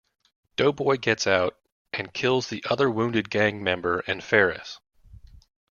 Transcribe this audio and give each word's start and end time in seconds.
Doughboy 0.55 0.97
gets 0.97 1.27
out 1.27 1.59
and 1.93 2.11
kills 2.11 2.47
the 2.49 2.65
other 2.67 2.89
wounded 2.89 3.29
gang 3.29 3.63
member 3.63 3.99
and 4.07 4.23
Ferris. 4.23 4.79